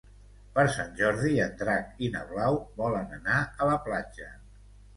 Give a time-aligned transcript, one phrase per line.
[0.53, 4.35] Per Sant Jordi en Drac i na Blau volen anar a la platja.